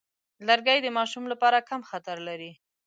[0.47, 2.51] لرګی د ماشوم لپاره کم خطر لري.